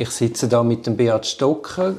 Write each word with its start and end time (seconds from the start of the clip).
Ich 0.00 0.12
sitze 0.12 0.48
da 0.48 0.62
mit 0.62 0.86
dem 0.86 0.96
Beat 0.96 1.26
Stocker 1.26 1.96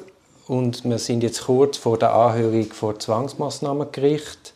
und 0.48 0.84
wir 0.86 0.98
sind 0.98 1.22
jetzt 1.22 1.44
kurz 1.44 1.78
vor 1.78 2.00
der 2.00 2.16
Anhörung 2.16 2.66
vor 2.74 2.98
Zwangsmaßnahmengericht. 2.98 4.56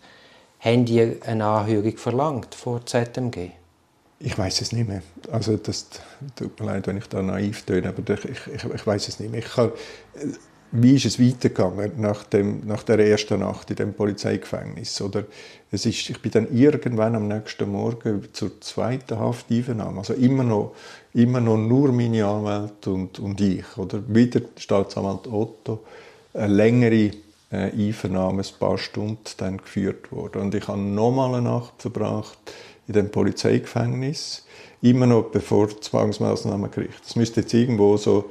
Haben 0.60 0.86
die 0.86 1.22
eine 1.22 1.46
Anhörung 1.46 1.96
verlangt 1.96 2.56
vor 2.56 2.84
ZMG? 2.84 3.52
Ich 4.18 4.36
weiß 4.36 4.62
es 4.62 4.72
nicht 4.72 4.90
mehr. 4.90 5.04
Also 5.32 5.58
das 5.58 5.86
tut 6.36 6.60
mir 6.60 6.66
leid, 6.66 6.88
wenn 6.88 6.98
ich 6.98 7.06
da 7.06 7.22
naiv 7.22 7.62
töne, 7.62 7.90
aber 7.90 8.16
ich, 8.16 8.26
ich, 8.26 8.64
ich 8.64 8.88
weiß 8.88 9.10
es 9.10 9.20
nicht 9.20 9.30
mehr. 9.30 9.42
Ich 9.42 9.54
kann, 9.54 9.72
wie 10.82 10.96
ist 10.96 11.06
es 11.06 11.20
weitergegangen 11.20 11.94
nach, 11.98 12.24
dem, 12.24 12.66
nach 12.66 12.84
der 12.84 13.00
ersten 13.00 13.40
Nacht 13.40 13.70
in 13.70 13.78
dem 13.78 13.94
Polizeigefängnis? 13.94 15.02
Oder 15.02 15.26
es 15.72 15.86
ist, 15.86 16.10
ich 16.10 16.22
bin 16.22 16.32
dann 16.32 16.56
irgendwann 16.56 17.16
am 17.16 17.28
nächsten 17.28 17.72
Morgen 17.72 18.28
zur 18.34 18.60
zweiten 18.62 19.20
Hafteinvernahme, 19.20 20.00
also 20.00 20.14
immer 20.14 20.44
noch, 20.44 20.76
immer 21.14 21.42
noch 21.42 21.58
nur 21.58 21.92
meine 21.92 22.26
Anwälte 22.26 22.92
und, 22.92 23.20
und 23.20 23.42
ich. 23.42 23.78
Oder 23.78 24.02
wieder 24.08 24.42
Staatsanwalt 24.58 25.28
Otto, 25.28 25.84
eine 26.34 26.54
längere 26.54 27.12
äh, 27.52 27.72
Einvernahme, 27.72 28.42
ein 28.42 28.60
paar 28.60 28.78
Stunden 28.78 29.24
dann 29.38 29.58
geführt 29.58 30.12
worden. 30.12 30.44
Und 30.44 30.56
ich 30.56 30.68
habe 30.68 30.80
nochmal 30.80 31.36
eine 31.36 31.44
Nacht 31.44 31.74
verbracht 31.80 32.38
in 32.88 32.94
dem 32.94 33.10
Polizeigefängnis, 33.10 34.46
immer 34.82 35.08
noch 35.08 35.32
bevor 35.32 35.70
Zwangsmaßnahmengericht. 35.82 37.04
Das 37.04 37.16
müsste 37.16 37.42
jetzt 37.42 37.54
irgendwo 37.54 37.98
so 37.98 38.30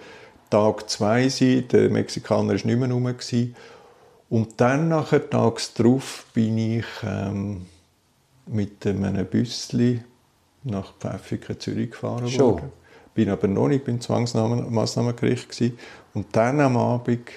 Tag 0.55 0.89
zwei 0.89 1.29
sein, 1.29 1.67
der 1.67 1.91
Mexikaner 1.91 2.51
war 2.51 2.55
nicht 2.55 2.65
mehr 2.65 2.89
rum. 2.89 3.13
Und 4.31 4.61
dann, 4.61 4.89
nachher, 4.89 5.29
tags 5.29 5.75
darauf, 5.75 6.27
bin 6.33 6.57
ich 6.57 6.85
ähm, 7.03 7.67
mit 8.47 8.87
einem 8.87 9.27
Büssli 9.27 10.01
nach 10.63 10.95
Pfäffiken, 11.01 11.59
Zürich 11.59 11.91
gefahren 11.91 12.29
Schon. 12.29 12.53
worden. 12.53 12.73
Bin 13.15 13.31
aber 13.31 13.49
noch 13.49 13.67
nicht 13.67 13.85
beim 13.85 14.01
Zwangsmaßnahmengericht 14.01 15.49
gewesen. 15.49 15.77
Und 16.15 16.27
dann 16.37 16.61
am 16.61 16.77
Abend, 16.77 17.29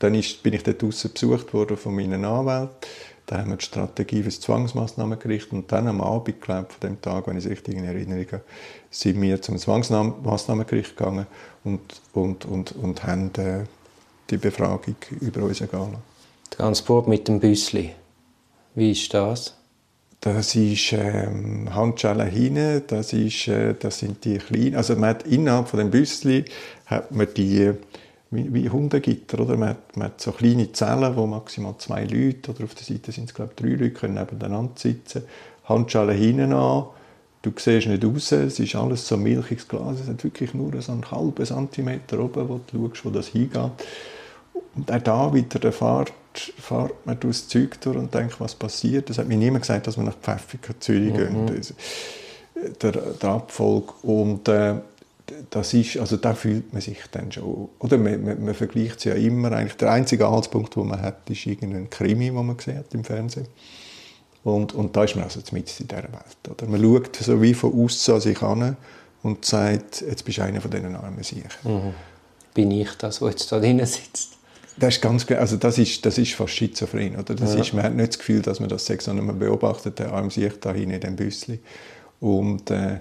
dann 0.00 0.16
ist, 0.16 0.42
bin 0.42 0.54
ich 0.54 0.64
dort 0.64 0.82
draussen 0.82 1.12
besucht 1.12 1.54
worden 1.54 1.76
von 1.76 1.94
meinen 1.94 2.24
Anwälten. 2.24 2.74
Da 3.26 3.38
haben 3.38 3.50
wir 3.50 3.56
die 3.56 3.64
Strategie 3.64 4.18
für 4.18 4.28
das 4.28 4.40
Zwangsmaßnahmengericht 4.40 5.52
und 5.52 5.70
dann 5.72 5.88
am 5.88 6.00
Abend, 6.00 6.40
glaube 6.40 6.68
von 6.70 6.80
dem 6.80 7.00
Tag, 7.00 7.26
wenn 7.26 7.36
ich 7.36 7.44
es 7.44 7.50
richtig 7.50 7.74
in 7.74 7.84
Erinnerung 7.84 8.26
habe, 8.26 8.44
sind 8.90 9.20
wir 9.20 9.42
zum 9.42 9.58
Zwangsmaßnahmengericht 9.58 10.96
gegangen 10.96 11.26
und, 11.64 11.80
und, 12.12 12.44
und, 12.44 12.72
und 12.72 13.02
haben 13.04 13.32
äh, 13.36 13.64
die 14.30 14.36
Befragung 14.36 14.94
über 15.20 15.42
uns 15.42 15.60
ergehen 15.60 15.96
Transport 16.50 17.08
mit 17.08 17.26
dem 17.26 17.40
Büssli. 17.40 17.92
Wie 18.76 18.92
ist 18.92 19.12
das? 19.12 19.56
Das 20.20 20.54
ist 20.54 20.92
ähm, 20.92 21.74
Handschellen 21.74 22.28
hinten, 22.28 22.82
das, 22.86 23.12
ist, 23.12 23.48
äh, 23.48 23.74
das 23.74 23.98
sind 23.98 24.24
die 24.24 24.38
kleinen, 24.38 24.76
also 24.76 24.94
man 24.94 25.10
hat 25.10 25.24
innerhalb 25.24 25.68
von 25.68 25.78
dem 25.78 25.90
Büssli 25.90 26.44
hat 26.86 27.12
man 27.12 27.28
die 27.36 27.72
wie, 28.30 28.52
wie 28.52 28.68
Hundegitter, 28.68 29.40
oder? 29.40 29.56
Man 29.56 29.70
hat, 29.70 29.96
man 29.96 30.08
hat 30.08 30.20
so 30.20 30.32
kleine 30.32 30.72
Zellen, 30.72 31.16
wo 31.16 31.26
maximal 31.26 31.74
zwei 31.78 32.04
Leute, 32.04 32.50
oder 32.50 32.64
auf 32.64 32.74
der 32.74 32.84
Seite 32.84 33.12
sind 33.12 33.28
es 33.28 33.34
glaube 33.34 33.52
ich 33.56 33.62
drei 33.62 33.70
Leute, 33.70 33.90
können 33.90 34.14
nebeneinander 34.14 34.72
sitzen, 34.76 35.22
Handschellen 35.64 36.16
hinten 36.16 36.52
an, 36.52 36.86
du 37.42 37.52
siehst 37.56 37.86
nicht 37.86 38.04
raus, 38.04 38.32
es 38.32 38.58
ist 38.58 38.74
alles 38.74 39.06
so 39.06 39.16
milchiges 39.16 39.68
Glas, 39.68 40.00
es 40.00 40.08
hat 40.08 40.24
wirklich 40.24 40.54
nur 40.54 40.80
so 40.80 40.92
einen 40.92 41.10
halben 41.10 41.44
Zentimeter 41.44 42.18
oben, 42.18 42.48
wo 42.48 42.60
du 42.66 42.88
schaust, 42.88 43.04
wo 43.04 43.10
das 43.10 43.28
hingeht. 43.28 43.70
Und 44.74 44.92
auch 44.92 45.02
da 45.02 45.34
wieder 45.34 45.58
der 45.58 45.72
Fahrt, 45.72 46.12
fährt 46.34 47.06
man 47.06 47.18
durchs 47.18 47.48
Zeug 47.48 47.80
durch 47.80 47.96
und 47.96 48.12
denkt, 48.12 48.40
was 48.40 48.54
passiert. 48.54 49.08
Das 49.08 49.18
hat 49.18 49.26
mir 49.26 49.36
niemand 49.36 49.62
gesagt, 49.62 49.86
dass 49.86 49.96
wir 49.96 50.04
nach 50.04 50.16
Pfäffiken, 50.16 50.74
Zürich 50.80 51.14
mhm. 51.14 51.46
gehen. 51.46 51.62
Der, 52.82 52.92
der 52.92 53.30
Abfolg. 53.30 54.04
Und 54.04 54.48
äh, 54.48 54.74
das 55.50 55.74
ist, 55.74 55.96
also 55.98 56.16
da 56.16 56.34
fühlt 56.34 56.72
man 56.72 56.80
sich 56.80 56.98
dann 57.10 57.32
schon, 57.32 57.68
oder 57.78 57.98
man, 57.98 58.24
man, 58.24 58.44
man 58.44 58.54
vergleicht 58.54 58.98
es 58.98 59.04
ja 59.04 59.14
immer, 59.14 59.52
eigentlich 59.52 59.76
der 59.76 59.90
einzige 59.90 60.26
Anhaltspunkt, 60.26 60.76
den 60.76 60.86
man 60.86 61.02
hat, 61.02 61.28
ist 61.28 61.46
irgendein 61.46 61.90
Krimi, 61.90 62.26
den 62.26 62.34
man 62.34 62.56
gesehen 62.56 62.78
hat 62.78 62.94
im 62.94 63.04
Fernsehen. 63.04 63.48
Und, 64.44 64.74
und 64.74 64.94
da 64.94 65.02
ist 65.02 65.16
man 65.16 65.24
also 65.24 65.40
mit 65.50 65.80
in 65.80 65.88
dieser 65.88 66.04
Welt. 66.04 66.48
Oder? 66.48 66.66
Man 66.66 66.80
schaut 66.80 67.16
so 67.16 67.42
wie 67.42 67.52
von 67.52 67.84
außen 67.84 68.14
an 68.14 68.20
sich 68.20 68.42
an 68.42 68.76
und 69.22 69.44
sagt, 69.44 70.02
jetzt 70.02 70.24
bist 70.24 70.38
du 70.38 70.42
einer 70.42 70.60
von 70.60 70.70
diesen 70.70 70.94
armen 70.94 71.22
Siechen. 71.24 71.50
Mhm. 71.64 71.94
Bin 72.54 72.70
ich 72.70 72.90
das, 72.92 73.18
der 73.18 73.30
jetzt 73.30 73.50
da 73.50 73.58
drin 73.58 73.84
sitzt? 73.84 74.34
Das 74.78 74.94
ist 74.94 75.02
ganz 75.02 75.28
also 75.32 75.56
das 75.56 75.78
ist, 75.78 76.04
das 76.06 76.18
ist 76.18 76.34
fast 76.34 76.54
schizophren. 76.54 77.16
Oder? 77.16 77.34
Das 77.34 77.54
ja. 77.54 77.60
ist, 77.60 77.72
man 77.72 77.82
hat 77.82 77.94
nicht 77.94 78.10
das 78.10 78.18
Gefühl, 78.18 78.42
dass 78.42 78.60
man 78.60 78.68
das 78.68 78.86
sagt, 78.86 79.02
sondern 79.02 79.26
man 79.26 79.38
beobachtet 79.38 79.98
den 79.98 80.06
armen 80.06 80.30
Sieg 80.30 80.60
da 80.60 80.72
hinten 80.72 80.92
in 80.92 81.00
dem 81.00 81.16
Büssli. 81.16 81.58
Und, 82.20 82.70
äh, 82.70 83.00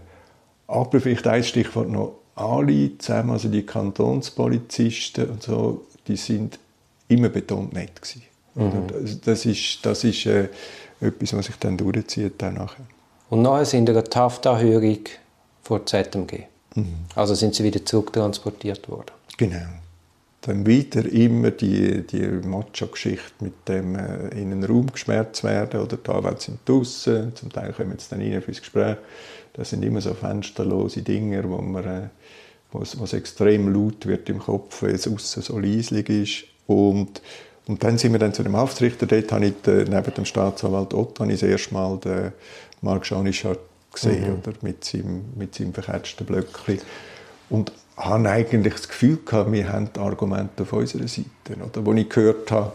aber 0.68 1.00
vielleicht 1.00 1.28
ein 1.28 1.44
Stichwort 1.44 1.90
noch, 1.90 2.16
alle 2.36 2.98
zusammen, 2.98 3.32
also 3.32 3.48
die 3.48 3.66
Kantonspolizisten 3.66 5.30
und 5.30 5.44
so, 5.44 5.86
die 6.08 6.18
sind 6.18 6.60
immer 7.08 7.30
betont 7.30 7.74
nett 7.74 8.02
gewesen. 8.02 8.24
Mhm. 8.56 9.22
Das, 9.24 9.46
ist, 9.46 9.86
das 9.86 10.04
ist 10.04 10.26
äh, 10.26 10.50
etwas, 11.00 11.34
was 11.34 11.46
sich 11.46 11.56
dann 11.58 11.78
durchzieht 11.78 12.34
dann 12.38 12.56
nachher. 12.56 12.86
Und 13.30 13.42
nachher 13.42 13.66
sind 13.66 13.88
wir 13.88 14.02
die 14.02 14.18
Haftanhörung 14.18 15.00
vor 15.64 15.86
ZMG. 15.86 16.44
Mhm. 16.76 16.88
Also 17.16 17.36
sind 17.36 17.56
sie 17.56 17.64
wieder 17.64 17.84
zurücktransportiert 17.84 18.90
worden. 18.90 19.12
Genau. 19.38 19.66
Dann 20.46 20.64
wieder 20.68 21.04
immer 21.12 21.50
die, 21.50 22.06
die 22.06 22.22
Macho-Geschichte 22.22 23.34
mit 23.40 23.68
dem 23.68 23.96
äh, 23.96 24.28
in 24.40 24.52
einen 24.52 24.64
Raum 24.64 24.92
geschmerzt 24.92 25.44
werden 25.44 25.82
oder 25.82 25.98
da 25.98 26.20
Anwälte 26.20 26.44
sind 26.44 26.60
draußen, 26.66 27.36
zum 27.36 27.52
Teil 27.52 27.74
kommen 27.74 27.98
sie 27.98 28.10
dann 28.12 28.22
rein 28.22 28.44
fürs 28.44 28.60
Gespräch. 28.60 28.98
Das 29.54 29.72
sind 29.72 29.84
immer 29.84 30.02
so 30.02 30.14
fensterlose 30.14 31.02
Dinge, 31.02 31.44
wo 31.50 31.58
man 31.58 31.84
äh, 31.84 32.10
was, 32.72 33.00
was 33.00 33.14
extrem 33.14 33.74
laut 33.74 34.06
wird 34.06 34.30
im 34.30 34.38
Kopf, 34.38 34.84
weil 34.84 34.94
es 34.94 35.08
außen 35.08 35.42
so 35.42 35.58
leislich 35.58 36.10
ist. 36.10 36.44
Und, 36.68 37.24
und 37.66 37.84
dann 37.84 37.98
sind 37.98 38.12
wir 38.12 38.20
dann 38.20 38.36
zu 38.36 38.44
dem 38.44 38.56
Haftrichter. 38.56 39.08
Dort 39.08 39.32
habe 39.32 39.48
ich 39.48 39.54
den, 39.66 39.86
neben 39.86 40.14
dem 40.14 40.26
Staatsanwalt 40.26 40.94
Otto 40.94 41.24
habe 41.24 41.34
ich 41.34 41.40
das 41.40 41.50
erste 41.50 41.74
Mal 41.74 41.98
den 41.98 42.34
Marc 42.82 43.08
Schanischar 43.08 43.58
gesehen, 43.92 44.30
mhm. 44.30 44.40
oder? 44.44 44.54
Mit, 44.62 44.84
seinem, 44.84 45.24
mit 45.36 45.56
seinem 45.56 45.74
verketzten 45.74 46.24
Blöckchen. 46.24 46.82
Und 47.50 47.72
habe 47.98 48.30
eigentlich 48.30 48.74
das 48.74 48.88
Gefühl 48.88 49.20
gehabt, 49.26 49.52
wir 49.52 49.72
haben 49.72 49.90
Argumente 49.98 50.64
auf 50.64 50.74
unserer 50.74 51.08
Seite. 51.08 51.28
Oder? 51.50 51.86
Wo 51.86 51.94
ich 51.94 52.10
gehört 52.10 52.52
habe, 52.52 52.72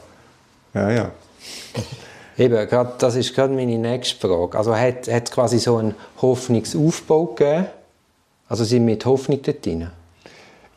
ja, 0.74 0.90
ja. 0.90 1.10
Eben, 2.38 2.68
grad, 2.68 3.02
das 3.02 3.16
ist 3.16 3.34
gerade 3.34 3.52
meine 3.52 3.76
nächste 3.76 4.18
Frage. 4.18 4.56
Also 4.56 4.74
hat 4.74 5.08
es 5.08 5.30
quasi 5.30 5.58
so 5.58 5.76
einen 5.76 5.94
Hoffnungsaufbau 6.22 7.26
gegeben? 7.26 7.66
Also 8.48 8.64
sind 8.64 8.86
wir 8.86 8.94
mit 8.94 9.04
Hoffnung 9.04 9.40
dort 9.42 9.64
drin? 9.64 9.88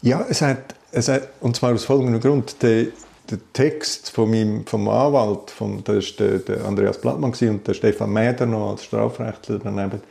Ja, 0.02 0.26
es 0.30 0.42
hat, 0.42 0.76
es 0.92 1.08
hat, 1.08 1.30
und 1.40 1.56
zwar 1.56 1.74
aus 1.74 1.86
folgendem 1.86 2.20
Grund. 2.20 2.62
Der, 2.62 2.88
der 3.32 3.40
Text 3.54 4.10
von 4.10 4.30
meinem, 4.30 4.66
vom 4.66 4.90
Anwalt, 4.90 5.52
von, 5.52 5.82
das 5.86 6.20
war 6.20 6.28
der, 6.28 6.40
der 6.40 6.66
Andreas 6.66 7.00
Blattmann 7.00 7.34
und 7.34 7.68
der 7.68 7.74
Stefan 7.74 8.12
Mäder 8.12 8.46
noch 8.46 8.72
als 8.72 8.84
Strafrechtler 8.84 9.60
daneben, 9.64 10.02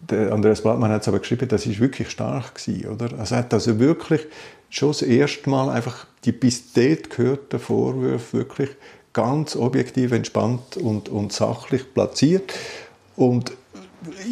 der 0.00 0.32
Andreas 0.32 0.62
Blattmann 0.62 0.90
hat 0.90 1.02
es 1.02 1.08
aber 1.08 1.20
geschrieben, 1.20 1.48
das 1.48 1.66
ist 1.66 1.80
wirklich 1.80 2.10
stark 2.10 2.54
gewesen, 2.54 2.88
oder? 2.88 3.18
Also 3.18 3.34
er 3.34 3.40
hat 3.40 3.54
also 3.54 3.78
wirklich 3.78 4.20
schon 4.70 4.90
das 4.90 5.02
erste 5.02 5.48
Mal 5.48 5.70
einfach 5.70 6.06
die 6.24 6.32
bis 6.32 6.72
dort 6.72 7.10
gehörten 7.10 7.58
Vorwürfe 7.58 8.38
wirklich 8.38 8.70
ganz 9.12 9.56
objektiv, 9.56 10.12
entspannt 10.12 10.76
und, 10.76 11.08
und 11.08 11.32
sachlich 11.32 11.94
platziert. 11.94 12.52
Und 13.16 13.52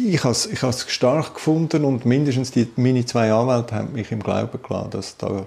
ich 0.05 0.23
habe 0.23 0.31
es 0.31 0.45
ich 0.45 0.59
stark 0.91 1.35
gefunden 1.35 1.85
und 1.85 2.05
mindestens 2.05 2.51
die, 2.51 2.67
meine 2.75 3.05
zwei 3.05 3.31
Anwälte 3.31 3.75
haben 3.75 3.93
mich 3.93 4.11
im 4.11 4.21
Glauben 4.21 4.59
gelassen, 4.61 4.91
dass 4.91 5.17
da 5.17 5.45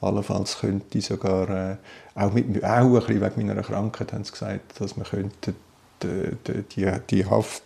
allenfalls 0.00 0.58
könnte 0.60 1.00
sogar, 1.00 1.50
äh, 1.50 1.76
auch, 2.14 2.32
mit, 2.32 2.64
auch 2.64 2.70
ein 2.70 2.92
bisschen 2.92 3.20
wegen 3.20 3.46
meiner 3.46 3.62
Krankheit 3.62 4.12
haben 4.12 4.24
sie 4.24 4.32
gesagt, 4.32 4.80
dass 4.80 4.96
man 4.96 5.06
könnte 5.06 5.54
die, 6.02 6.36
die, 6.46 6.62
die, 6.62 6.92
die 7.10 7.26
Haft 7.26 7.62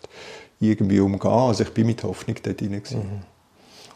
irgendwie 0.62 1.00
umgehen. 1.00 1.30
Also 1.30 1.64
ich 1.64 1.70
bin 1.70 1.86
mit 1.86 2.02
Hoffnung 2.02 2.36
dort 2.42 2.60
drin. 2.60 2.70
Mhm. 2.70 3.22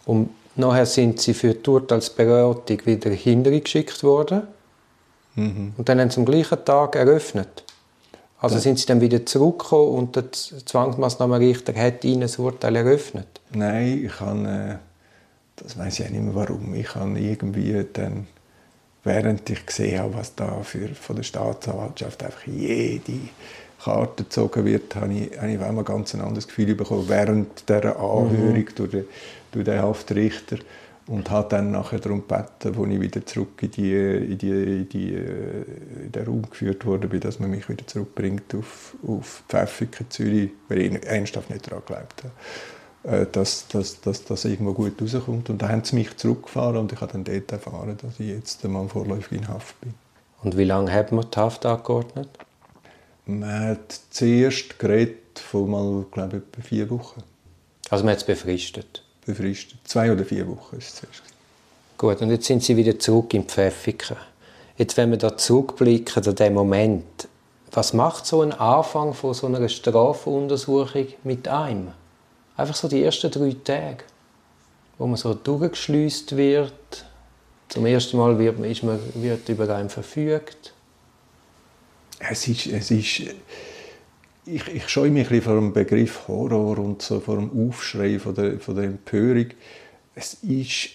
Und 0.05 0.31
nachher 0.57 0.87
sind 0.87 1.21
sie 1.21 1.35
für 1.35 1.55
die 1.55 1.71
Urteilsberatung 1.71 2.85
wieder 2.85 3.11
hintergeschickt 3.11 4.03
worden. 4.03 4.43
Mhm. 5.35 5.73
Und 5.77 5.89
dann 5.89 6.01
haben 6.01 6.11
sie 6.11 6.21
am 6.21 6.27
gleichen 6.27 6.65
Tag 6.65 6.97
eröffnet. 6.97 7.65
Also 8.39 8.59
sind 8.59 8.79
sie 8.79 8.87
dann 8.87 9.01
wieder 9.01 9.25
zurückgekommen 9.25 9.95
und 9.95 10.17
der 10.17 10.31
Zwangsmaßnahmenrichter 10.31 11.75
hat 11.75 12.05
ihnen 12.05 12.21
das 12.23 12.39
Urteil 12.39 12.77
eröffnet? 12.77 13.27
Nein, 13.53 14.05
ich 14.05 14.21
habe, 14.21 14.49
äh, 14.49 14.77
das 15.57 15.79
weiß 15.79 16.01
ich 16.01 16.07
auch 16.07 16.11
nicht 16.11 16.23
mehr 16.23 16.35
warum, 16.35 16.75
ich 16.75 16.95
habe 16.95 17.19
irgendwie 17.19 17.85
dann, 17.93 18.27
während 19.05 19.49
ich 19.49 19.65
gesehen 19.65 20.01
habe, 20.01 20.15
was 20.15 20.35
da 20.35 20.63
für, 20.63 20.89
von 20.89 21.17
der 21.17 21.23
Staatsanwaltschaft 21.23 22.23
einfach 22.23 22.47
jede 22.47 23.21
Karte 23.83 24.25
gezogen 24.25 24.65
wird, 24.65 24.95
habe 24.97 25.13
ich, 25.13 25.39
habe 25.39 25.53
ich 25.53 25.61
auch 25.61 25.73
mal 25.73 25.85
ganz 25.85 26.15
ein 26.15 26.21
anderes 26.21 26.47
Gefühl 26.47 26.75
bekommen, 26.75 27.09
während 27.09 27.69
dieser 27.69 27.97
Anhörung 27.97 28.55
mhm. 28.55 28.75
durch, 28.75 28.91
den, 28.91 29.05
durch 29.53 29.65
den 29.65 29.81
Haftrichter 29.81 30.59
und 31.07 31.31
habe 31.31 31.49
dann 31.49 31.71
nachher 31.71 32.01
darum 32.01 32.23
gebeten, 32.27 32.77
als 32.77 32.91
ich 32.91 33.01
wieder 33.01 33.25
zurück 33.25 33.63
in, 33.63 33.71
die, 33.71 33.93
in, 33.93 34.39
die, 34.39 34.51
in, 34.51 34.89
die, 34.89 35.13
in 35.13 36.13
den 36.13 36.27
Raum 36.27 36.43
geführt 36.43 36.85
wurde, 36.85 37.09
dass 37.21 37.39
man 37.39 37.51
mich 37.51 37.69
wieder 37.69 37.87
zurückbringt 37.87 38.55
auf, 38.55 38.97
auf 39.07 39.45
Pfäffiken, 39.49 40.11
Zürich, 40.11 40.51
weil 40.69 40.81
ich 40.81 41.05
ernsthaft 41.05 41.51
nicht 41.51 41.67
daran 41.67 41.83
geglaubt 41.87 42.25
habe. 42.25 43.23
äh, 43.23 43.27
dass, 43.31 43.69
dass, 43.69 44.01
dass 44.01 44.25
das 44.25 44.45
irgendwo 44.45 44.73
gut 44.73 45.01
rauskommt. 45.01 45.49
Und 45.49 45.63
dann 45.63 45.69
haben 45.71 45.85
sie 45.85 45.95
mich 45.95 46.17
zurückgefahren 46.17 46.77
und 46.77 46.93
ich 46.93 47.01
habe 47.01 47.13
dann 47.13 47.25
dort 47.25 47.53
erfahren, 47.53 47.97
dass 48.03 48.19
ich 48.19 48.29
jetzt 48.29 48.65
einmal 48.65 48.89
vorläufig 48.89 49.39
in 49.39 49.49
Haft 49.49 49.81
bin. 49.81 49.95
Und 50.43 50.57
wie 50.57 50.65
lange 50.65 50.93
hat 50.93 51.13
man 51.13 51.27
die 51.31 51.39
Haft 51.39 51.65
angeordnet? 51.67 52.29
Man 53.29 53.69
hat 53.69 54.01
zuerst 54.11 54.79
geredet 54.79 55.39
von 55.39 55.69
mal, 55.69 56.07
glaube 56.13 56.43
ich, 56.59 56.65
vier 56.65 56.89
Wochen. 56.91 57.25
Also 57.91 58.05
man 58.05 58.13
hat 58.13 58.19
es 58.19 58.25
befristet? 58.25 59.03
Befristet. 59.27 59.79
Zwei 59.85 60.13
oder 60.13 60.25
vier 60.25 60.47
Wochen 60.49 60.77
ist 60.77 60.89
es 60.89 60.95
zuerst. 60.97 61.23
Gut, 61.99 62.23
und 62.23 62.31
jetzt 62.31 62.47
sind 62.47 62.63
Sie 62.63 62.77
wieder 62.77 62.97
zurück 62.99 63.35
in 63.35 63.45
Pfäffiken. 63.45 64.17
Jetzt, 64.77 64.97
wenn 64.97 65.11
wir 65.11 65.19
da 65.19 65.37
zurückblicken, 65.37 66.25
an 66.25 66.35
den 66.37 66.55
Moment, 66.55 67.29
was 67.73 67.93
macht 67.93 68.27
so 68.27 68.43
ein 68.43 68.53
Anfang 68.53 69.13
von 69.13 69.35
so 69.35 69.49
einer 69.49 69.69
Strafuntersuchung 69.69 71.09
mit 71.25 71.49
einem? 71.49 71.89
Einfach 72.57 72.77
so 72.77 72.87
die 72.87 73.03
ersten 73.03 73.31
drei 73.31 73.57
Tage, 73.65 74.05
wo 74.99 75.07
man 75.07 75.17
so 75.17 75.35
durchgeschleust 75.35 76.37
wird. 76.37 77.05
Zum 77.69 77.87
ersten 77.87 78.19
Mal 78.19 78.39
wird, 78.39 78.61
ist 78.61 78.85
man, 78.85 79.01
wird 79.15 79.49
über 79.49 79.69
einen 79.75 79.91
verfügt. 79.91 80.73
Es 82.19 82.49
ist, 82.49 82.67
es 82.67 82.91
ist 82.91 83.23
ich, 84.47 84.69
ich 84.69 84.89
scheue 84.89 85.11
mich 85.11 85.31
ein 85.31 85.43
vor 85.43 85.57
dem 85.57 85.73
Begriff 85.73 86.29
Horror 86.29 86.79
und 86.79 87.03
so 87.03 87.21
vor 87.21 87.37
dem 87.37 87.69
Aufschrei 87.69 88.19
von 88.19 88.35
der, 88.35 88.61
von 88.61 88.77
der 88.77 88.85
Empörung. 88.85 89.47
Es 90.15 90.35
ist 90.35 90.91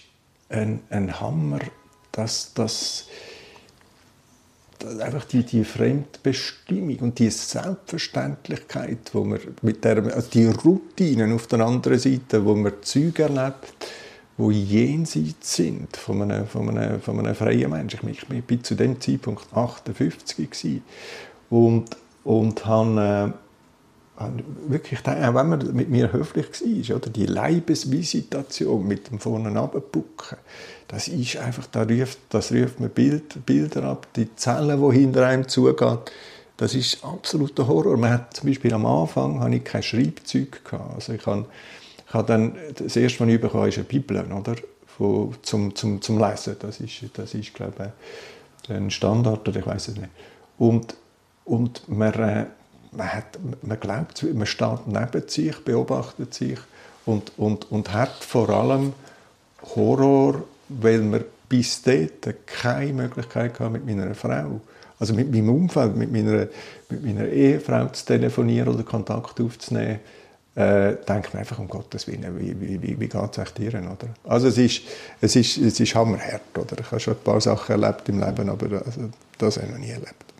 ein, 0.48 0.80
ein 0.90 1.20
Hammer, 1.20 1.60
dass 2.12 2.54
das 2.54 3.06
einfach 5.00 5.24
die, 5.26 5.44
die 5.44 5.64
Fremdbestimmung 5.64 6.96
und 6.98 7.18
die 7.18 7.30
Selbstverständlichkeit, 7.30 9.10
wo 9.12 9.24
man 9.24 9.38
mit 9.60 9.84
der, 9.84 9.98
also 10.12 10.28
die 10.28 10.46
Routinen 10.46 11.32
auf 11.32 11.46
der 11.46 11.60
anderen 11.60 11.98
Seite, 11.98 12.44
wo 12.44 12.54
man 12.54 12.72
Züge 12.80 13.24
erlebt, 13.24 13.74
wo 14.36 14.50
jenseits 14.50 15.56
sind 15.56 15.96
von 15.96 16.22
einem, 16.22 16.46
von 16.46 16.68
einem, 16.76 17.00
von 17.00 17.18
einem 17.18 17.34
freien 17.34 17.70
Menschen. 17.70 18.08
Ich, 18.08 18.22
ich 18.28 18.44
bin 18.44 18.64
zu 18.64 18.74
dem 18.74 19.00
Zeitpunkt 19.00 19.44
58 19.54 20.50
gewesen 20.50 20.82
und, 21.50 21.84
und 22.24 22.64
habe, 22.64 23.34
äh, 24.18 24.24
wirklich, 24.68 25.00
auch 25.00 25.34
wenn 25.34 25.48
man 25.48 25.74
mit 25.74 25.90
mir 25.90 26.12
höflich 26.12 26.46
war, 26.60 26.96
oder 26.96 27.10
die 27.10 27.26
Leibesvisitation 27.26 28.86
mit 28.86 29.10
dem 29.10 29.18
vorne 29.18 29.58
abpucken, 29.58 30.38
das 30.88 31.08
ist 31.08 31.36
einfach, 31.36 31.66
da 31.66 31.82
ruft, 31.82 32.18
das 32.30 32.52
ruft 32.52 32.80
mir 32.80 32.88
Bild, 32.88 33.44
Bilder 33.46 33.84
ab, 33.84 34.06
die 34.16 34.34
Zellen, 34.36 34.80
die 34.80 34.98
hinter 34.98 35.26
einem 35.26 35.48
zugehen, 35.48 35.98
das 36.56 36.74
ist 36.74 37.04
absoluter 37.04 37.66
Horror. 37.66 37.96
Man 37.96 38.12
hat 38.12 38.36
zum 38.36 38.48
Beispiel 38.48 38.72
am 38.72 38.86
Anfang 38.86 39.40
hatte 39.40 39.56
ich 39.56 39.64
kein 39.64 39.82
Schreibzeug 39.82 40.64
gehabt. 40.64 40.94
Also 40.94 41.14
ich 41.14 41.26
habe, 41.26 41.46
ich 42.12 42.14
habe 42.14 42.28
dann 42.28 42.52
das 42.76 42.94
erste, 42.94 43.20
was 43.20 43.28
ich 43.28 43.40
bekommen 43.40 43.68
ist 43.70 43.78
eine 43.78 43.86
Bibel, 43.86 44.22
oder? 44.30 44.54
Von, 44.98 45.34
zum, 45.40 45.74
zum, 45.74 46.02
zum 46.02 46.18
Lesen. 46.18 46.56
Das 46.58 46.78
ist, 46.78 47.04
das 47.14 47.32
ist 47.32 47.54
glaube 47.54 47.94
ich, 48.66 48.70
ein 48.70 48.90
Standard 48.90 49.48
oder 49.48 49.58
ich 49.58 49.66
weiß 49.66 49.88
es 49.88 49.96
nicht. 49.96 50.10
Und, 50.58 50.94
und 51.46 51.88
man, 51.88 52.12
äh, 52.12 52.44
man, 52.90 53.12
hat, 53.14 53.38
man 53.62 53.80
glaubt, 53.80 54.22
man 54.22 54.44
steht 54.44 54.86
neben 54.86 55.26
sich, 55.26 55.56
beobachtet 55.64 56.34
sich 56.34 56.58
und, 57.06 57.32
und, 57.38 57.72
und 57.72 57.94
hat 57.94 58.22
vor 58.22 58.50
allem 58.50 58.92
Horror 59.74 60.42
weil 60.68 61.00
wir 61.10 61.24
bis 61.48 61.80
dort 61.82 62.46
keine 62.46 62.92
Möglichkeit 62.92 63.58
hatten, 63.58 63.72
mit 63.72 63.86
meiner 63.86 64.14
Frau, 64.14 64.60
also 64.98 65.14
mit 65.14 65.32
meinem 65.32 65.48
Umfeld, 65.48 65.96
mit 65.96 66.12
meiner, 66.12 66.46
mit 66.90 67.04
meiner 67.04 67.26
Ehefrau 67.26 67.86
zu 67.88 68.04
telefonieren 68.04 68.68
oder 68.68 68.82
Kontakt 68.82 69.40
aufzunehmen, 69.40 70.00
äh, 70.54 70.96
denkt 71.08 71.32
man 71.32 71.40
einfach 71.40 71.58
um 71.58 71.68
Gottes 71.68 72.06
Willen, 72.06 72.38
wie, 72.38 72.60
wie, 72.60 72.82
wie, 72.82 73.00
wie 73.00 73.08
geht 73.08 73.32
es 73.32 73.38
euch 73.38 73.50
dir? 73.54 73.74
Oder? 73.74 74.08
Also 74.24 74.48
es 74.48 74.58
ist, 74.58 74.82
es, 75.20 75.36
ist, 75.36 75.56
es 75.56 75.80
ist 75.80 75.94
hammerhart. 75.94 76.56
Oder? 76.56 76.78
Ich 76.80 76.86
habe 76.86 77.00
schon 77.00 77.14
ein 77.14 77.22
paar 77.22 77.40
Sachen 77.40 77.80
erlebt 77.80 78.08
im 78.08 78.20
Leben, 78.20 78.50
aber 78.50 78.68
das, 78.68 78.98
das 79.38 79.56
habe 79.56 79.66
ich 79.66 79.72
noch 79.72 79.78
nie 79.78 79.90
erlebt. 79.90 80.31